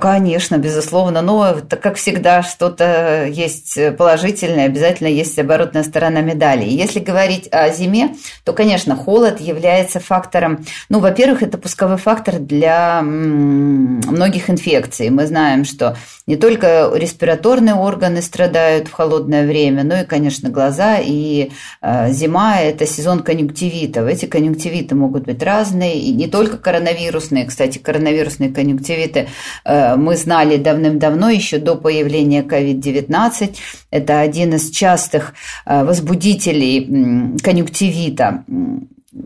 [0.01, 1.21] Конечно, безусловно.
[1.21, 6.65] Но, как всегда, что-то есть положительное, обязательно есть оборотная сторона медали.
[6.65, 10.65] Если говорить о зиме, то, конечно, холод является фактором...
[10.89, 15.09] Ну, во-первых, это пусковой фактор для многих инфекций.
[15.09, 15.95] Мы знаем, что
[16.25, 20.97] не только респираторные органы страдают в холодное время, но и, конечно, глаза.
[21.01, 24.05] И э, зима– это сезон конъюнктивитов.
[24.05, 27.45] Эти конъюнктивиты могут быть разные, и не только коронавирусные.
[27.45, 29.29] Кстати, коронавирусные конъюнктивиты
[29.63, 33.55] э, мы знали давным-давно, еще до появления COVID-19.
[33.91, 35.33] Это один из частых
[35.65, 38.43] э, возбудителей конъюнктивита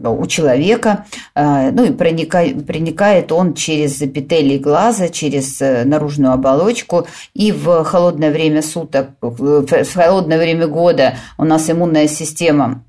[0.03, 7.51] у человека, э, ну и проникает, он через эпителий глаза, через э, наружную оболочку, и
[7.51, 12.83] в холодное время суток, в холодное время года у нас иммунная система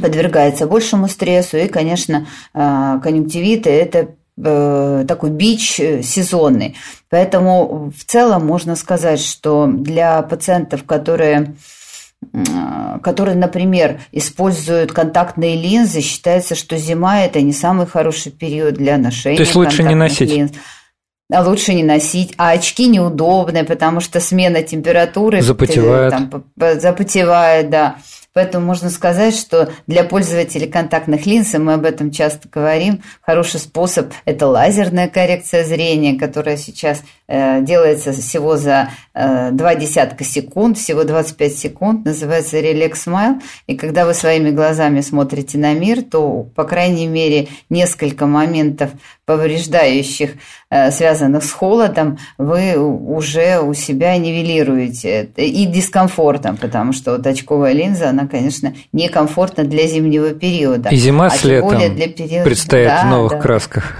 [0.00, 6.76] подвергается большему стрессу, и, конечно, э, конъюнктивиты– это такой бич сезонный.
[7.10, 11.54] Поэтому в целом можно сказать, что для пациентов, которые
[13.02, 19.36] которые, например, используют контактные линзы, считается, что зима– это не самый хороший период для ношения
[19.36, 20.30] То есть лучше не носить?
[20.30, 20.52] Линз.
[21.32, 22.34] А лучше не носить.
[22.36, 26.44] А очки неудобные, потому что смена температуры запотевает, там,
[26.78, 27.96] запотевает да.
[28.34, 33.60] Поэтому можно сказать, что для пользователей контактных линз, и мы об этом часто говорим, хороший
[33.60, 40.78] способ– это лазерная коррекция зрения, которая сейчас э, делается всего за э, два десятка секунд,
[40.78, 43.42] всего 25 секунд, называется Relax Smile.
[43.66, 48.90] И когда вы своими глазами смотрите на мир, то, по крайней мере, несколько моментов
[49.24, 50.32] повреждающих,
[50.70, 55.30] э, связанных с холодом, вы уже у себя нивелируете.
[55.36, 60.88] И дискомфортом, потому что вот очковая линза, она, конечно, некомфортна для зимнего периода.
[60.88, 62.44] И зима а с летом для периода...
[62.44, 63.38] предстоит да, в новых да.
[63.38, 63.96] красках.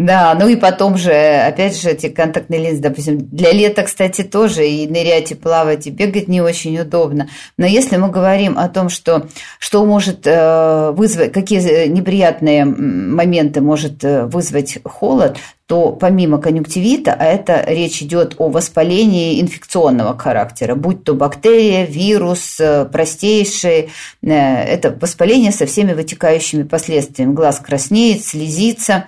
[0.00, 4.66] Да, ну и потом же, опять же, эти контактные линзы, допустим, для лета, кстати, тоже
[4.66, 7.28] и нырять, и плавать, и бегать не очень удобно.
[7.58, 14.02] Но если мы говорим о том, что, что может э, вызвать, какие неприятные моменты может
[14.02, 15.36] э, вызвать холод,
[15.66, 22.58] то помимо конъюнктивита, а это речь идет о воспалении инфекционного характера, будь то бактерия, вирус,
[22.58, 23.90] э, простейший,
[24.22, 27.34] это воспаление со всеми вытекающими последствиями.
[27.34, 29.04] Глаз краснеет, слезится,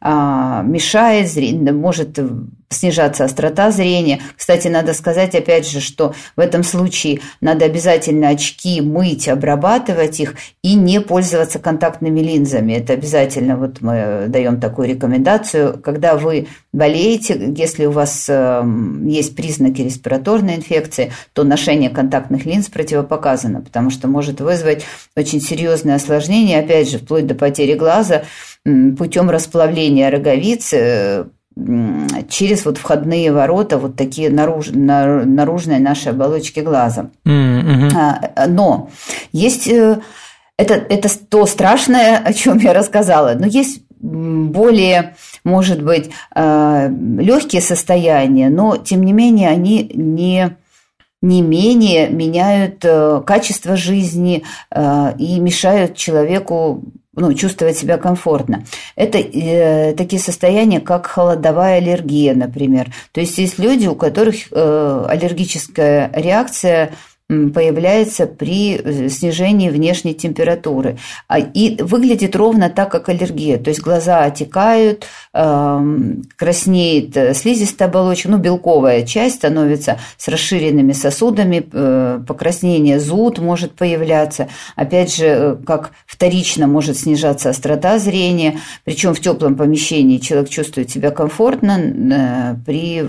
[0.00, 1.28] мешает,
[1.72, 2.18] может
[2.68, 4.20] снижаться острота зрения.
[4.36, 10.34] Кстати, надо сказать, опять же, что в этом случае надо обязательно очки мыть, обрабатывать их
[10.62, 12.74] и не пользоваться контактными линзами.
[12.74, 19.34] Это обязательно, вот мы даем такую рекомендацию, когда вы болеете, если у вас эм, есть
[19.34, 24.84] признаки респираторной инфекции, то ношение контактных линз противопоказано, потому что может вызвать
[25.16, 28.24] очень серьезные осложнения, опять же, вплоть до потери глаза,
[28.98, 31.26] путем расплавления роговицы
[32.28, 37.10] через вот входные ворота, вот такие наруж, наружные наши оболочки глаза.
[37.24, 38.48] Mm-hmm.
[38.48, 38.90] Но
[39.32, 40.00] есть э,
[40.58, 47.62] это, это то страшное, о чем я рассказала, но есть более, может быть, э, легкие
[47.62, 50.56] состояния, но тем не менее они не
[51.22, 56.84] не менее меняют э, качество жизни и мешают человеку
[57.16, 58.64] ну, чувствовать себя комфортно.
[58.94, 62.92] Это э, такие состояния, как холодовая аллергия, например.
[63.12, 66.92] То есть есть люди, у которых э, аллергическая реакция
[67.28, 70.96] появляется при э, снижении внешней температуры.
[71.26, 73.58] А, и выглядит ровно так, как аллергия.
[73.58, 81.66] То есть глаза отекают, краснеет э, слизистая оболочка, ну, белковая часть становится с расширенными сосудами,
[81.72, 84.48] э, покраснение, зуд может появляться.
[84.76, 91.10] Опять же, как вторично может снижаться острота зрения, причем в теплом помещении человек чувствует себя
[91.10, 93.04] комфортно при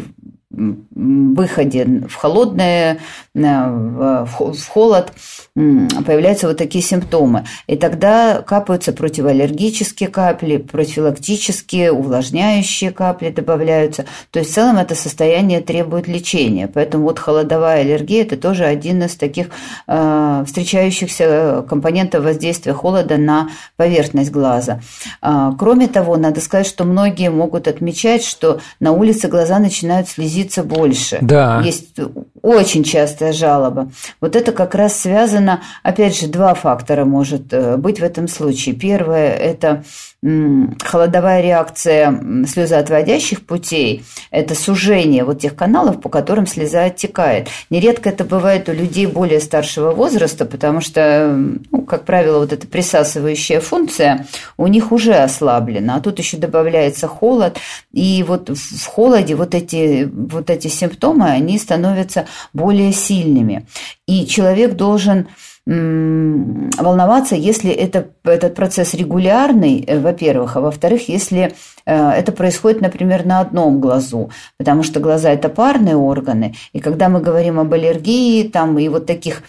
[0.57, 2.99] выходе в холодное,
[3.33, 5.13] в холод
[5.53, 7.45] появляются вот такие симптомы.
[7.67, 14.05] И тогда капаются противоаллергические капли, профилактические, увлажняющие капли добавляются.
[14.31, 16.67] То есть в целом это состояние требует лечения.
[16.67, 19.47] Поэтому вот холодовая аллергия– это тоже один из таких
[19.87, 24.81] э, встречающихся компонентов воздействия холода на поверхность глаза.
[25.21, 30.46] Э, кроме того, надо сказать, что многие могут отмечать, что на улице глаза начинают слезиться
[30.63, 31.19] больше.
[31.21, 31.61] Да.
[31.63, 31.99] Есть
[32.41, 33.91] очень частая жалоба.
[34.21, 38.75] Вот это как раз связано, опять же, два фактора может э, быть в этом случае.
[38.75, 39.83] Первое– это
[40.23, 47.49] холодовая реакция слезоотводящих путей– это сужение вот тех каналов, по которым слеза оттекает.
[47.69, 51.35] Нередко это бывает у людей более старшего возраста, потому что,
[51.71, 54.25] ну, как правило, вот эта присасывающая функция
[54.57, 57.57] у них уже ослаблена, а тут еще добавляется холод,
[57.93, 63.67] и вот в холоде вот эти, вот эти симптомы, они становятся более сильными.
[64.07, 65.27] И человек должен
[65.67, 71.53] волноваться, если это, этот процесс регулярный, э, во-первых, а во-вторых, если
[71.85, 77.09] э, это происходит, например, на одном глазу, потому что глаза– это парные органы, и когда
[77.09, 79.43] мы говорим об аллергии там, и вот таких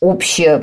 [0.00, 0.62] общая,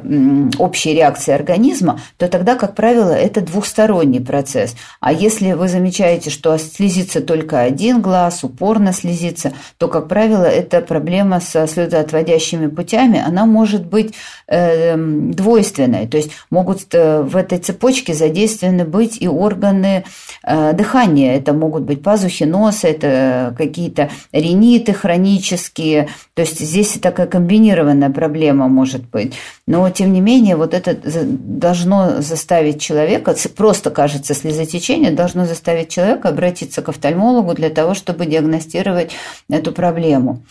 [0.59, 4.75] общей реакции организма, то тогда, как правило, это двухсторонний процесс.
[5.01, 10.79] А если вы замечаете, что слезится только один глаз, упорно слезится, то, как правило, эта
[10.79, 14.13] проблема со слезоотводящими путями, она может быть
[14.47, 16.07] э, двойственной.
[16.07, 20.05] То есть могут э, в этой цепочке задействованы быть и органы
[20.43, 21.35] э, дыхания.
[21.35, 26.07] Это могут быть пазухи носа, это какие-то риниты хронические.
[26.35, 29.35] То есть здесь такая комбинированная проблема может быть происходит.
[29.67, 36.29] Но, тем не менее, вот это должно заставить человека, просто кажется слезотечение, должно заставить человека
[36.29, 39.11] обратиться к офтальмологу для того, чтобы диагностировать
[39.49, 40.43] эту проблему.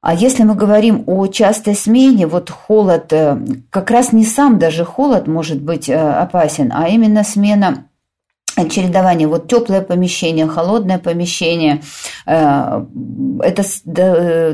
[0.00, 3.38] А если мы говорим о частой смене, вот холод, э,
[3.70, 7.84] как раз не сам даже холод может быть э, опасен, а именно смена
[8.68, 11.82] чередование вот теплое помещение, холодное помещение,
[12.26, 12.84] э,
[13.42, 13.62] это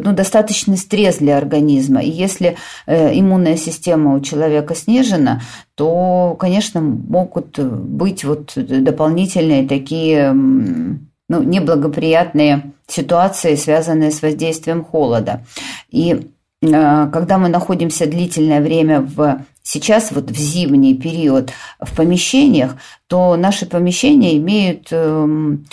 [0.04, 2.00] ну, достаточный стресс для организма.
[2.00, 2.56] И если
[2.87, 5.42] э, иммунная система у человека снижена,
[5.74, 15.44] то, конечно, могут быть вот дополнительные такие ну, неблагоприятные ситуации, связанные с воздействием холода.
[15.90, 16.20] И э,
[16.62, 23.66] когда мы находимся длительное время в сейчас вот в зимний период в помещениях, то наши
[23.66, 25.66] помещения имеют эм,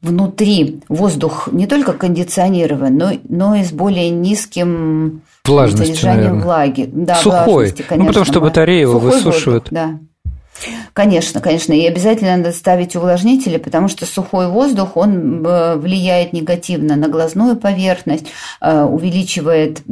[0.00, 6.90] внутри воздух не только кондиционирован, но, но и с более низким Влажностью, содержанием влаги.
[6.92, 7.44] Да, Сухой.
[7.44, 9.70] Влажности, конечно, ну, потому что батареи его высушивают.
[9.70, 9.98] Воздух, да.
[10.92, 11.72] Конечно, конечно.
[11.72, 17.56] И обязательно надо ставить увлажнители, потому что сухой воздух, он э, влияет негативно на глазную
[17.56, 18.26] поверхность,
[18.60, 19.82] э, увеличивает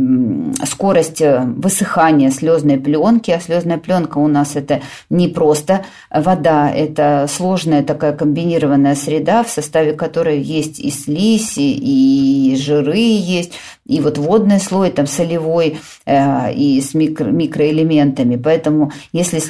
[0.64, 3.30] скорость э, высыхания слезной пленки.
[3.30, 9.50] А слезная пленка у нас это не просто вода, это сложная такая комбинированная среда, в
[9.50, 13.52] составе которой есть и слизь, и жиры есть,
[13.86, 18.36] и вот водный слой там солевой и с микро, микроэлементами.
[18.36, 19.40] Поэтому если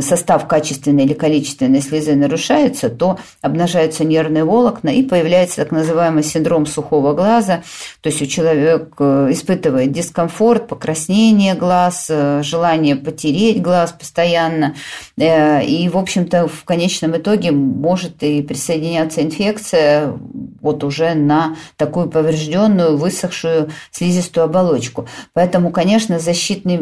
[0.00, 6.66] состав качественной или количественной слезы нарушается, то обнажаются нервные волокна и появляется так называемый синдром
[6.66, 7.62] сухого глаза,
[8.00, 14.74] то есть у человека э, испытывает дискомфорт, покраснение глаз, э, желание потереть глаз постоянно,
[15.16, 20.14] э, и, в общем-то, в конечном итоге может и присоединяться инфекция
[20.60, 25.06] вот уже на такую поврежденную, высохшую слизистую оболочку.
[25.32, 26.80] Поэтому, конечно, защитный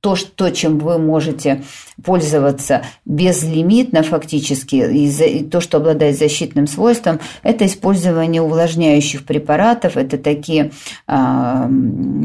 [0.00, 1.62] то, что, чем вы можете
[2.02, 10.72] пользоваться безлимитно фактически, и, то, что обладает защитным свойством, это использование увлажняющих препаратов, это такие,
[11.06, 11.70] э,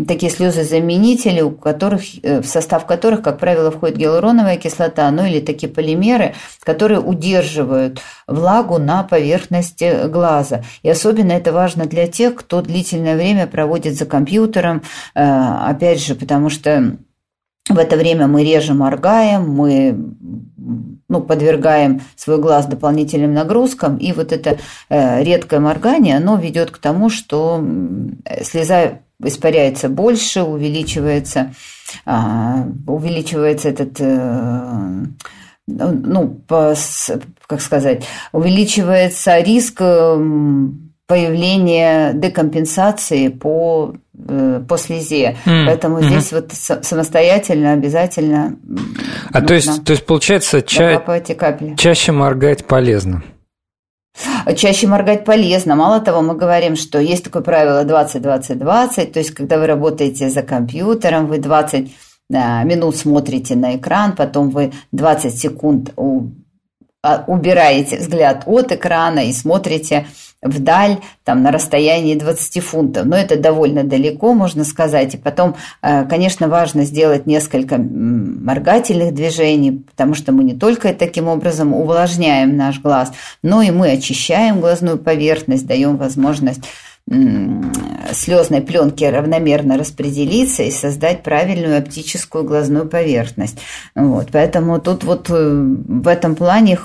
[0.08, 5.42] такие слезозаменители, у которых, э, в состав которых, как правило, входит гиалуроновая кислота, ну или
[5.42, 6.34] такие полимеры,
[6.64, 10.64] которые удерживают влагу на поверхности глаза.
[10.82, 14.82] И особенно это важно для тех, кто длительное время проводит за компьютером,
[15.14, 16.98] э, опять же, потому что
[17.68, 19.98] В это время мы реже моргаем, мы
[21.08, 24.58] ну, подвергаем свой глаз дополнительным нагрузкам, и вот это
[24.90, 27.64] э, редкое моргание, оно ведет к тому, что
[28.44, 31.54] слеза испаряется больше, увеличивается,
[32.06, 32.12] э,
[32.88, 35.06] увеличивается этот, э,
[35.68, 36.76] ну, по,
[37.48, 39.82] как сказать, увеличивается риск
[41.08, 43.98] появления декомпенсации по, э,
[44.68, 45.38] по слезе.
[45.46, 45.66] Mm.
[45.66, 46.10] Поэтому mm-hmm.
[46.10, 46.52] здесь вот
[46.86, 48.58] самостоятельно обязательно.
[49.32, 51.02] А то есть, то есть получается, ча-
[51.78, 53.24] чаще моргать полезно.
[54.56, 55.76] Чаще моргать полезно.
[55.76, 60.42] Мало того, мы говорим, что есть такое правило 20-20-20, то есть когда вы работаете за
[60.42, 61.92] компьютером, вы 20
[62.34, 65.92] э, минут смотрите на экран, потом вы 20 секунд
[67.06, 70.08] а, убираете взгляд от экрана и смотрите
[70.46, 73.06] вдаль, там, на расстоянии 20 фунтов.
[73.06, 75.16] Но это довольно далеко, можно сказать.
[75.16, 81.28] И потом, э, конечно, важно сделать несколько моргательных движений, потому что мы не только таким
[81.28, 86.62] образом увлажняем наш глаз, но и мы очищаем глазную поверхность, даем возможность
[87.08, 93.60] слезной пленки равномерно распределиться и создать правильную оптическую глазную поверхность.
[93.94, 94.30] Вот.
[94.32, 96.80] Поэтому тут вот э, в этом плане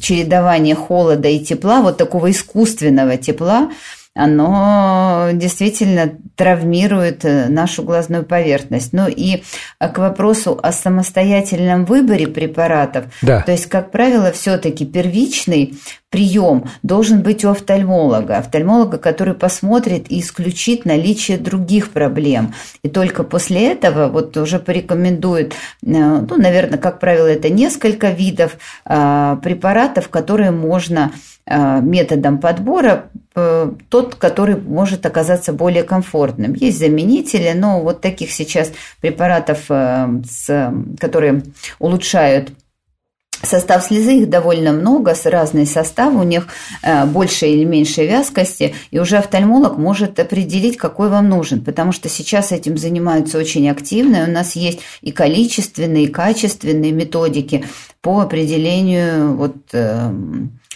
[0.00, 3.70] чередование холода и тепла, вот такого искусственного тепла,
[4.16, 8.92] оно действительно травмирует э, нашу глазную поверхность.
[8.92, 9.42] Ну и
[9.78, 13.42] э, к вопросу о самостоятельном выборе препаратов, да.
[13.42, 15.74] то есть, как правило, все-таки первичный
[16.16, 22.54] прием должен быть у офтальмолога, офтальмолога, который посмотрит и исключит наличие других проблем.
[22.82, 28.56] И только после этого вот уже порекомендует, э, ну, наверное, как правило, это несколько видов
[28.84, 31.12] препаратов, которые можно
[31.46, 36.54] методом подбора Э, тот, который может оказаться более комфортным.
[36.54, 40.08] Есть заменители, но вот таких сейчас препаратов, э,
[40.98, 41.42] которые
[41.78, 42.52] улучшают
[43.42, 46.48] Состав слезы их довольно много, с разные составы, у них
[46.82, 52.08] э, больше или меньше вязкости, и уже офтальмолог может определить, какой вам нужен, потому что
[52.08, 57.64] сейчас этим занимаются очень активно, у нас есть и количественные, и качественные методики
[58.00, 59.56] по определению вот,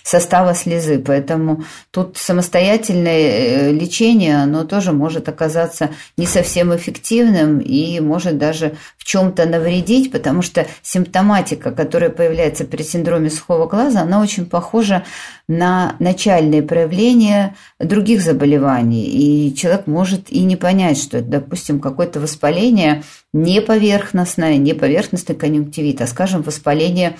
[0.02, 0.98] состава слезы.
[0.98, 8.74] Поэтому тут самостоятельное э, лечение, оно тоже может оказаться не совсем эффективным и может даже
[8.96, 15.04] в чем-то навредить, потому что симптоматика, которая появляется при синдроме сухого глаза, она очень похожа
[15.48, 19.04] на начальные проявления других заболеваний.
[19.04, 25.34] И человек может и не понять, что это, допустим, какое-то воспаление не поверхностное, не поверхностный
[25.34, 27.16] конъюнктивит, а, скажем, воспаление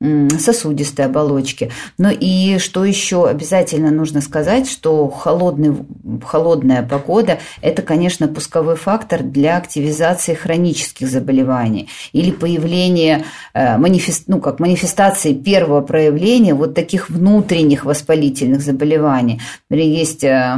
[0.00, 1.72] сосудистой оболочки.
[1.98, 5.76] Ну и что еще обязательно нужно сказать, что холодный,
[6.24, 13.24] холодная погода– это, конечно, пусковой фактор для активизации хронических заболеваний или появления,
[13.54, 19.40] э, манифест, ну, как манифестации первого проявления вот таких внутренних воспалительных заболеваний.
[19.68, 20.56] Есть э,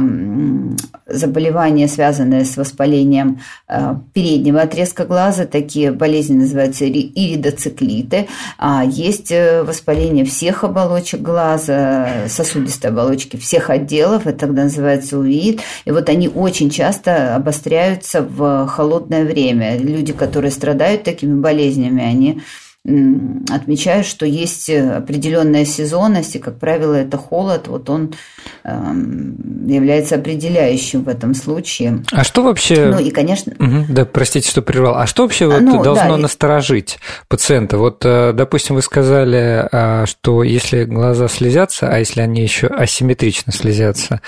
[1.07, 8.27] заболевания, связанные с воспалением э, переднего отрезка глаза, такие болезни называются иридоциклиты,
[8.59, 15.61] а есть есть воспаление всех оболочек глаза, сосудистой оболочки всех отделов, это тогда называется УИД.
[15.85, 19.77] И вот они очень часто обостряются в холодное время.
[19.77, 22.41] Люди, которые страдают такими болезнями, они
[22.83, 28.15] отмечаю, что есть э, определенная сезонность, и, как правило, это холод, вот он
[28.63, 32.03] эм, является определяющим в этом случае.
[32.11, 32.87] А что вообще...
[32.87, 33.53] Ну и, конечно...
[33.59, 34.95] Угу, да, простите, что прервал.
[34.95, 37.77] А что вообще вот ну, должно да, насторожить пациента?
[37.77, 43.53] Вот, э, допустим, вы сказали, э, что если глаза слезятся, а если они еще асимметрично
[43.53, 44.21] слезятся,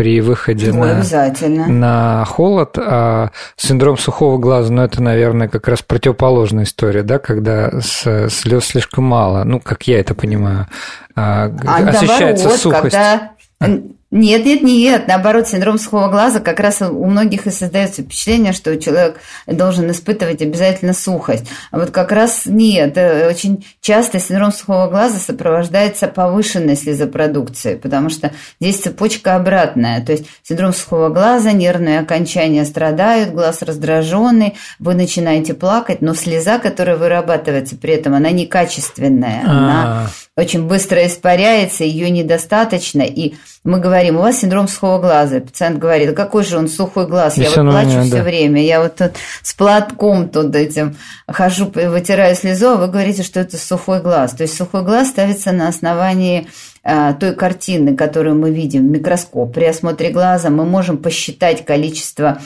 [0.00, 2.78] при выходе Ой, на, на холод.
[2.78, 9.04] А синдром сухого глаза, ну, это, наверное, как раз противоположная история, да, когда слез слишком
[9.04, 10.68] мало, ну, как я это понимаю.
[11.14, 12.96] А, а ощущается наоборот, сухость.
[12.96, 13.78] Когда
[14.10, 15.06] нет, нет, нет.
[15.06, 20.42] Наоборот, синдром сухого глаза как раз у многих и создается впечатление, что человек должен испытывать
[20.42, 21.44] обязательно сухость.
[21.70, 22.98] А вот как раз нет.
[22.98, 30.04] Э, очень часто синдром сухого глаза сопровождается повышенной слезопродукцией, потому что здесь цепочка обратная.
[30.04, 36.58] То есть синдром сухого глаза, нервные окончания страдают, глаз раздраженный, вы начинаете плакать, но слеза,
[36.58, 39.42] которая вырабатывается при этом, она некачественная.
[39.44, 40.40] Она а.
[40.40, 45.40] очень быстро испаряется, ее недостаточно, и мы говорим, у вас синдром сухого глаза.
[45.40, 48.02] Пациент говорит, какой же он сухой глаз, я вот плачу да.
[48.04, 50.96] все время, я вот тут с платком тут этим
[51.28, 54.32] хожу, вытираю слезу, а вы говорите, что это сухой глаз.
[54.32, 56.48] То есть сухой глаз ставится на основании
[56.82, 62.40] той картины, которую мы видим в микроскоп, при осмотре глаза мы можем посчитать количество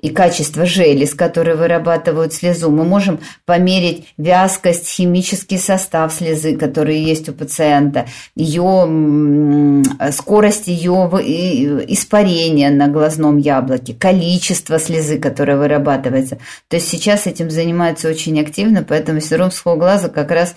[0.00, 2.70] и качество желез, которые вырабатывают слезу.
[2.70, 9.82] Мы можем померить вязкость, химический состав слезы, который есть у пациента, ее
[10.12, 11.10] скорость ее
[11.92, 16.38] испарения на глазном яблоке, количество слезы, которое вырабатывается.
[16.68, 20.54] То есть сейчас этим занимаются очень активно, поэтому синдром сухого глаза как раз э,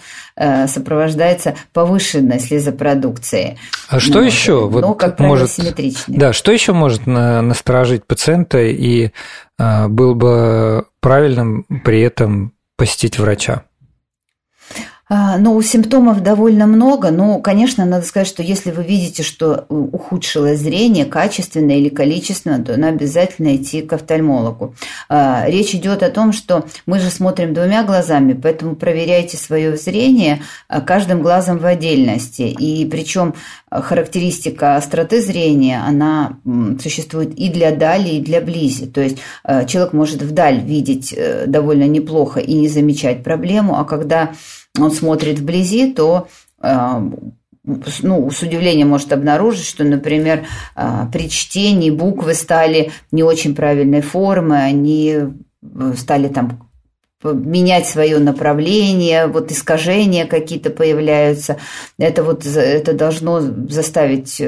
[0.67, 3.57] сопровождается повышенной слезопродукцией.
[3.89, 4.67] А что ну, еще?
[4.67, 6.17] Вот но, как правило, может, симметричной.
[6.17, 9.11] Да, что еще может насторожить пациента и
[9.57, 13.63] а, было бы правильным при этом посетить врача?
[15.11, 20.59] А, ну, симптомов довольно много, но, конечно, надо сказать, что если вы видите, что ухудшилось
[20.59, 24.75] зрение качественно или количественно, то надо обязательно идти к офтальмологу.
[25.09, 30.43] А, речь идет о том, что мы же смотрим двумя глазами, поэтому проверяйте свое зрение
[30.67, 32.43] а, каждым глазом в отдельности.
[32.43, 33.33] И причем
[33.71, 36.37] характеристика остроты зрения, она
[36.79, 38.85] существует и для дали, и для близи.
[38.85, 39.17] То есть
[39.67, 44.31] человек может вдаль видеть э, довольно неплохо и не замечать проблему, а когда
[44.81, 46.27] он смотрит вблизи, то
[46.61, 47.01] э,
[48.01, 54.01] ну, с удивлением может обнаружить, что, например, э, при чтении буквы стали не очень правильной
[54.01, 55.15] формы, они
[55.61, 56.69] э, стали там
[57.23, 61.57] менять свое направление, вот искажения какие-то появляются.
[61.97, 64.41] Это вот это должно заставить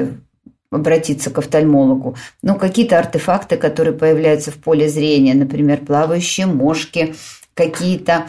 [0.70, 2.16] обратиться к офтальмологу.
[2.42, 7.14] Ну, какие-то артефакты, которые появляются в поле зрения, например, плавающие мошки,
[7.54, 8.26] какие-то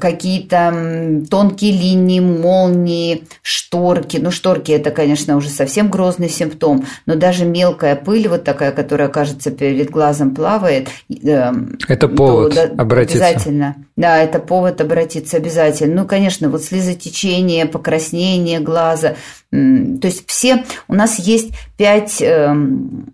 [0.00, 4.18] какие-то тонкие линии, молнии, шторки.
[4.18, 9.08] Ну, шторки– это, конечно, уже совсем грозный симптом, но даже мелкая пыль, вот такая, которая,
[9.08, 10.88] кажется, перед глазом плавает.
[11.22, 11.52] Э,
[11.88, 13.26] это повод то, да, обратиться.
[13.26, 13.76] Обязательно.
[13.96, 16.02] Да, это повод обратиться обязательно.
[16.02, 19.16] Ну, конечно, вот слезотечение, покраснение глаза.
[19.50, 19.58] То
[20.02, 23.12] есть все, у нас есть пять эм,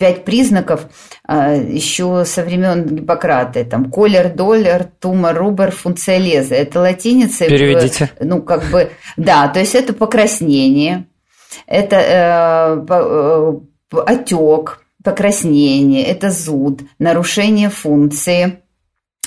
[0.00, 0.86] пять признаков
[1.24, 3.64] а, еще со времен Гиппократа.
[3.66, 6.54] Там колер, доллар, тума, рубер, функция леза.
[6.54, 7.46] Это латиница.
[7.46, 8.10] Переведите.
[8.18, 11.06] Ну, как бы, да, то есть это покраснение,
[11.66, 18.59] это э, э, отек, покраснение, это зуд, нарушение функции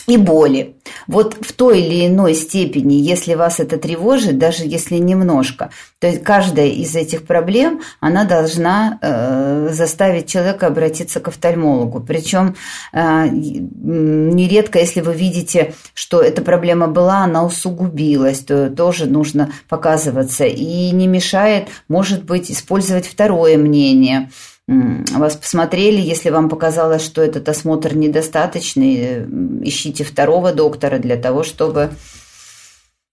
[0.08, 0.76] и боли.
[1.08, 6.24] Вот в той или иной степени, если вас это тревожит, даже если немножко, то есть
[6.24, 12.02] каждая из этих проблем, она должна э, заставить человека обратиться к офтальмологу.
[12.02, 12.56] Причем
[12.92, 20.46] э, нередко, если вы видите, что эта проблема была, она усугубилась, то тоже нужно показываться.
[20.46, 24.30] И не мешает, может быть, использовать второе мнение–
[24.68, 29.26] вас посмотрели, если вам показалось, что этот осмотр недостаточный, э,
[29.64, 31.92] ищите второго доктора для того, чтобы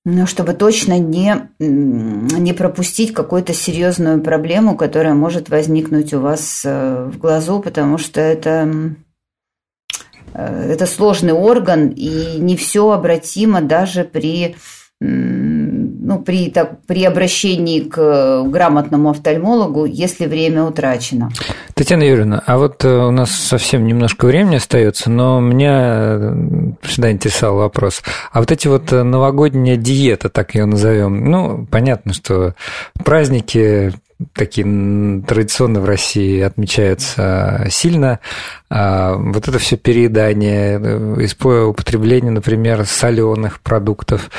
[0.06, 7.10] ну, чтобы точно не, не пропустить какую-то серьезную проблему, которая может возникнуть у вас э,
[7.12, 8.94] в глазу, потому что это,
[10.32, 14.56] э, это сложный орган, и не все обратимо даже при
[16.10, 21.30] ну, при, так, при обращении к грамотному офтальмологу, если время утрачено.
[21.74, 26.34] Татьяна Юрьевна, а вот э, у нас совсем немножко времени остается, но меня э,
[26.82, 28.02] всегда интересовал вопрос.
[28.32, 32.54] А вот эти вот э, новогодняя диета, так ее назовем, ну, понятно, что
[33.04, 33.92] праздники
[34.34, 38.20] такие традиционно в России отмечаются сильно.
[38.68, 40.78] А вот это все переедание,
[41.66, 44.30] употребление, например, соленых продуктов,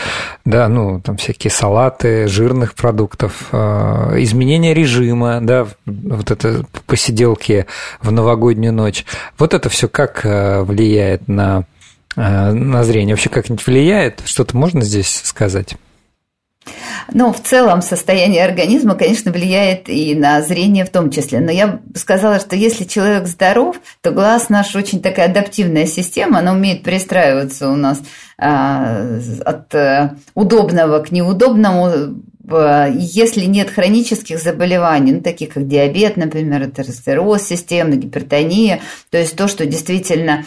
[0.46, 7.66] да, ну, там всякие салаты, жирных продуктов, а, изменение режима, да, вот это посиделки
[8.02, 9.06] в новогоднюю ночь.
[9.38, 11.66] Вот это все как а, влияет на,
[12.16, 13.16] на зрение?
[13.16, 14.22] Вообще как-нибудь влияет?
[14.26, 15.76] Что-то можно здесь сказать?
[17.14, 21.40] Ну, в целом состояние организма, конечно, влияет и на зрение в том числе.
[21.40, 26.40] Но я бы сказала, что если человек здоров, то глаз наш очень такая адаптивная система,
[26.40, 28.02] она умеет перестраиваться у нас
[28.38, 32.22] а, от а, удобного к неудобному.
[32.94, 39.48] Если нет хронических заболеваний, ну, таких как диабет, например, атеросклероз системный, гипертония, то есть то,
[39.48, 40.44] что действительно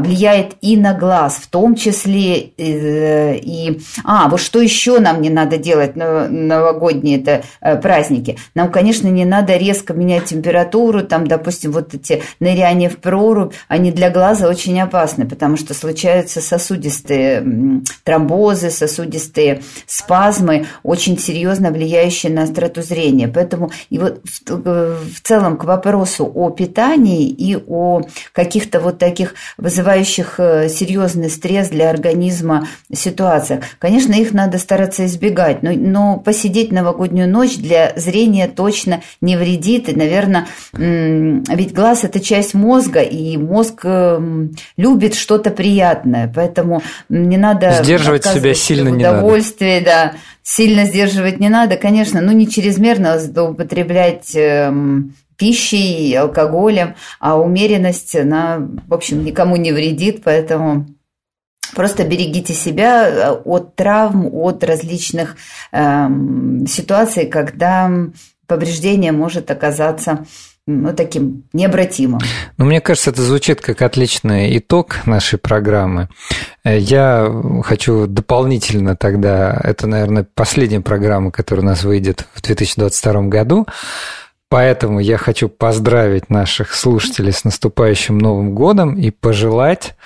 [0.00, 3.80] влияет и на глаз, в том числе э, и...
[4.04, 8.38] А, вот что еще нам не надо делать на новогодние это э, праздники?
[8.54, 13.92] Нам, конечно, не надо резко менять температуру, там, допустим, вот эти ныряния в прорубь, они
[13.92, 22.44] для глаза очень опасны, потому что случаются сосудистые тромбозы, сосудистые спазмы, очень серьезно влияющие на
[22.44, 23.28] остроту зрения.
[23.28, 28.02] Поэтому и вот в, в целом к вопросу о питании и о
[28.32, 29.34] каких-то вот таких
[29.66, 33.64] вызывающих э, серьезный стресс для организма ситуациях.
[33.80, 39.88] Конечно, их надо стараться избегать, но, но посидеть новогоднюю ночь для зрения точно не вредит.
[39.88, 47.36] И, наверное, ведь глаз– это часть мозга, и мозг эм, любит что-то приятное, поэтому не
[47.36, 47.82] надо...
[47.82, 49.18] Сдерживать себя сильно не надо.
[49.18, 50.12] Удовольствие, да,
[50.44, 54.32] сильно сдерживать не надо, конечно, ну не чрезмерно злоупотреблять
[55.36, 60.86] эм, пищей, алкоголем, а умеренность, она, в общем, никому не вредит, поэтому
[61.74, 65.36] Просто берегите себя э, от травм, от различных
[65.72, 66.08] э,
[66.68, 67.90] ситуаций, когда
[68.46, 70.24] повреждение может оказаться
[70.68, 72.20] ну, таким необратимым.
[72.56, 76.08] Ну, мне кажется, это звучит как отличный итог нашей программы.
[76.64, 77.30] Э, я
[77.64, 83.66] хочу дополнительно тогда, это, наверное, последняя программа, которая у нас выйдет в 2022 году,
[84.48, 89.96] поэтому я хочу поздравить наших слушателей с наступающим Новым годом и пожелать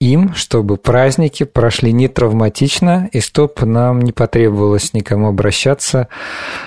[0.00, 6.08] им, чтобы праздники прошли не травматично, и чтобы нам не потребовалось никому обращаться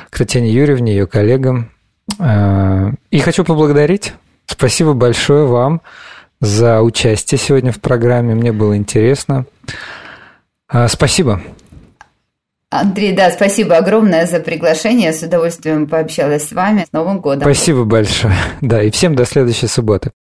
[0.09, 1.69] к Татьяне Юрьевне, ее коллегам.
[2.17, 4.13] Э, и хочу поблагодарить.
[4.45, 5.81] Спасибо большое вам
[6.39, 8.35] за участие сегодня в программе.
[8.35, 9.45] Мне было интересно.
[10.71, 11.41] Э, спасибо.
[12.79, 15.13] Андрей, да, спасибо огромное за приглашение.
[15.13, 16.85] С удовольствием пообщалась с вами.
[16.89, 17.41] С Новым годом.
[17.41, 18.35] Спасибо большое.
[18.61, 20.11] Да, и всем до следующей субботы.